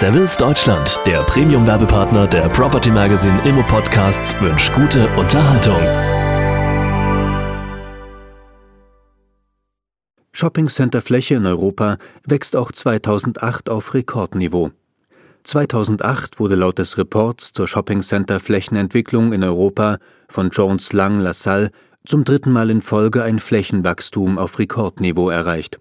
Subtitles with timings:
[0.00, 5.76] Savills Deutschland, der Premium-Werbepartner der Property Magazine Immo Podcasts, wünscht gute Unterhaltung.
[10.32, 14.70] Shoppingcenter-Fläche in Europa wächst auch 2008 auf Rekordniveau.
[15.42, 19.98] 2008 wurde laut des Reports zur Shoppingcenter-Flächenentwicklung in Europa
[20.30, 21.72] von Jones Lang LaSalle
[22.06, 25.78] zum dritten Mal in Folge ein Flächenwachstum auf Rekordniveau erreicht.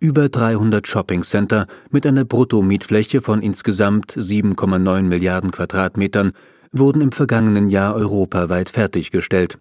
[0.00, 6.32] Über 300 Shoppingcenter mit einer Bruttomietfläche von insgesamt 7,9 Milliarden Quadratmetern
[6.72, 9.58] wurden im vergangenen Jahr europaweit fertiggestellt.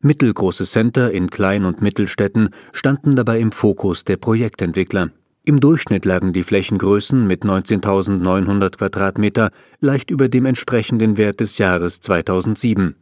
[0.00, 5.10] Mittelgroße Center in Klein- und Mittelstädten standen dabei im Fokus der Projektentwickler.
[5.44, 12.00] Im Durchschnitt lagen die Flächengrößen mit 19.900 Quadratmeter leicht über dem entsprechenden Wert des Jahres
[12.00, 12.96] 2007.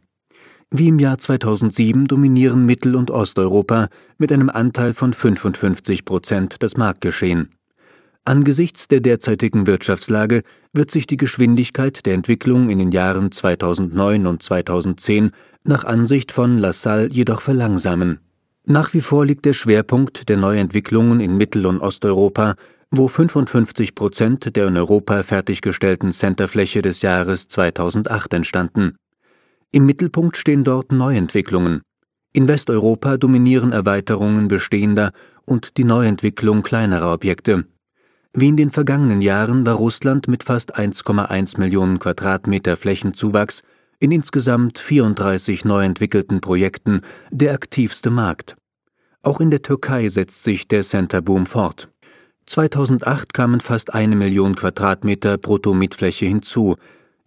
[0.71, 3.87] Wie im Jahr 2007 dominieren Mittel- und Osteuropa
[4.17, 7.49] mit einem Anteil von 55 Prozent das Marktgeschehen.
[8.23, 10.41] Angesichts der derzeitigen Wirtschaftslage
[10.73, 15.31] wird sich die Geschwindigkeit der Entwicklung in den Jahren 2009 und 2010
[15.63, 18.19] nach Ansicht von Lassalle jedoch verlangsamen.
[18.65, 22.55] Nach wie vor liegt der Schwerpunkt der Neuentwicklungen in Mittel- und Osteuropa,
[22.89, 28.95] wo 55 Prozent der in Europa fertiggestellten Centerfläche des Jahres 2008 entstanden.
[29.75, 31.81] Im Mittelpunkt stehen dort Neuentwicklungen.
[32.31, 35.11] In Westeuropa dominieren Erweiterungen bestehender
[35.43, 37.65] und die Neuentwicklung kleinerer Objekte.
[38.31, 43.63] Wie in den vergangenen Jahren war Russland mit fast 1,1 Millionen Quadratmeter Flächenzuwachs
[43.99, 48.55] in insgesamt 34 neu entwickelten Projekten der aktivste Markt.
[49.23, 51.89] Auch in der Türkei setzt sich der Centerboom fort.
[52.45, 56.77] 2008 kamen fast eine Million Quadratmeter Bruttomietfläche hinzu,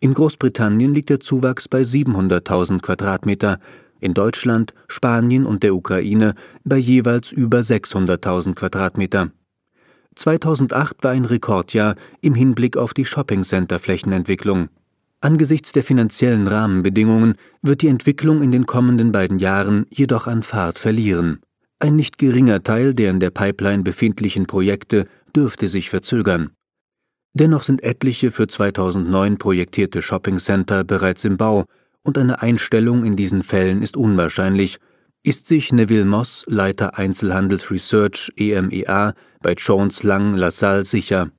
[0.00, 3.58] in Großbritannien liegt der Zuwachs bei 700.000 Quadratmeter,
[4.00, 9.32] in Deutschland, Spanien und der Ukraine bei jeweils über 600.000 Quadratmeter.
[10.14, 14.68] 2008 war ein Rekordjahr im Hinblick auf die Shoppingcenter-Flächenentwicklung.
[15.20, 20.78] Angesichts der finanziellen Rahmenbedingungen wird die Entwicklung in den kommenden beiden Jahren jedoch an Fahrt
[20.78, 21.40] verlieren.
[21.80, 26.50] Ein nicht geringer Teil der in der Pipeline befindlichen Projekte dürfte sich verzögern.
[27.34, 31.64] Dennoch sind etliche für 2009 projektierte Shoppingcenter bereits im Bau
[32.02, 34.78] und eine Einstellung in diesen Fällen ist unwahrscheinlich,
[35.22, 41.30] ist sich Neville Moss, Leiter Einzelhandels Research EMEA bei Jones Lang LaSalle sicher.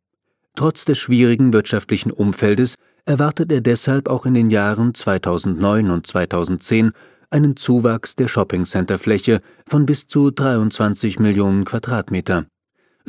[0.55, 2.75] Trotz des schwierigen wirtschaftlichen Umfeldes
[3.05, 6.91] erwartet er deshalb auch in den Jahren 2009 und 2010
[7.29, 12.45] einen Zuwachs der Shoppingcenterfläche von bis zu 23 Millionen Quadratmeter.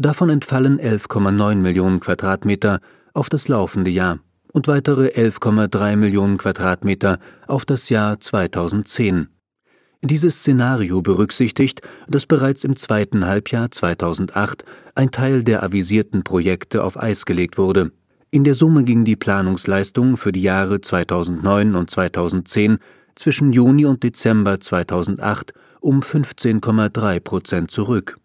[0.00, 2.80] Davon entfallen 11,9 Millionen Quadratmeter
[3.12, 4.18] auf das laufende Jahr
[4.50, 9.28] und weitere 11,3 Millionen Quadratmeter auf das Jahr 2010.
[10.00, 16.98] Dieses Szenario berücksichtigt, dass bereits im zweiten Halbjahr 2008 ein Teil der avisierten Projekte auf
[16.98, 17.92] Eis gelegt wurde.
[18.30, 22.78] In der Summe ging die Planungsleistung für die Jahre 2009 und 2010
[23.16, 28.16] zwischen Juni und Dezember 2008 um 15,3 Prozent zurück.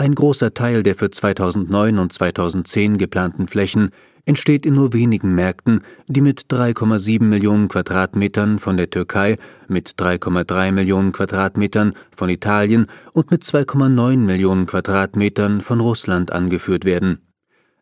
[0.00, 3.90] Ein großer Teil der für 2009 und 2010 geplanten Flächen
[4.24, 9.36] entsteht in nur wenigen Märkten, die mit 3,7 Millionen Quadratmetern von der Türkei,
[9.68, 17.20] mit 3,3 Millionen Quadratmetern von Italien und mit 2,9 Millionen Quadratmetern von Russland angeführt werden.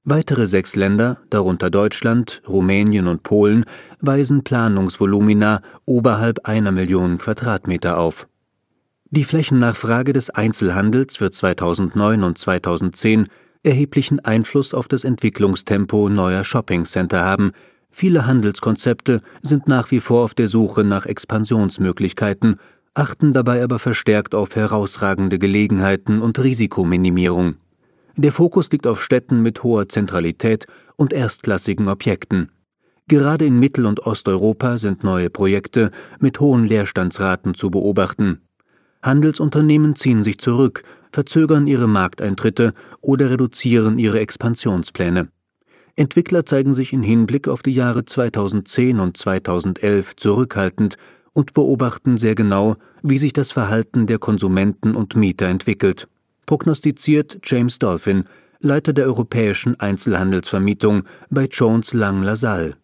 [0.03, 3.65] Weitere sechs Länder, darunter Deutschland, Rumänien und Polen,
[4.01, 8.27] weisen Planungsvolumina oberhalb einer Million Quadratmeter auf
[9.11, 13.29] die Flächennachfrage des Einzelhandels wird 2009 und 2010
[13.63, 17.53] erheblichen Einfluss auf das Entwicklungstempo neuer Shoppingcenter haben.
[17.91, 22.57] Viele Handelskonzepte sind nach wie vor auf der Suche nach Expansionsmöglichkeiten,
[22.95, 27.55] achten dabei aber verstärkt auf herausragende Gelegenheiten und Risikominimierung.
[28.17, 30.67] Der Fokus liegt auf Städten mit hoher Zentralität
[30.97, 32.51] und erstklassigen Objekten.
[33.07, 38.43] Gerade in Mittel- und Osteuropa sind neue Projekte mit hohen Leerstandsraten zu beobachten.
[39.03, 40.83] Handelsunternehmen ziehen sich zurück,
[41.13, 45.29] verzögern ihre Markteintritte oder reduzieren ihre Expansionspläne.
[45.97, 50.97] Entwickler zeigen sich in Hinblick auf die Jahre 2010 und 2011 zurückhaltend
[51.33, 56.09] und beobachten sehr genau, wie sich das Verhalten der Konsumenten und Mieter entwickelt.
[56.47, 58.25] Prognostiziert James Dolphin,
[58.61, 62.77] Leiter der europäischen Einzelhandelsvermietung bei Jones Lang LaSalle.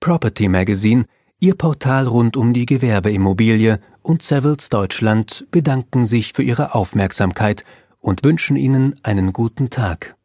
[0.00, 1.04] Property Magazine
[1.42, 7.64] Ihr Portal rund um die Gewerbeimmobilie und Savills Deutschland bedanken sich für Ihre Aufmerksamkeit
[7.98, 10.16] und wünschen Ihnen einen guten Tag.